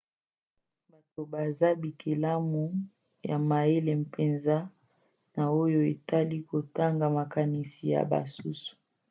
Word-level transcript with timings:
bato 0.89 1.21
baza 1.31 1.67
bikelamu 1.81 2.63
ya 3.29 3.37
mayele 3.49 3.91
mpenza 4.03 4.57
na 5.35 5.43
oyo 5.63 5.79
etali 5.93 6.37
kotanga 6.49 7.05
makanisi 7.17 7.81
ya 7.93 8.01
basusu 8.11 8.73